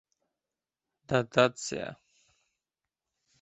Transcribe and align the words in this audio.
—Dotatsiya. 1.07 1.87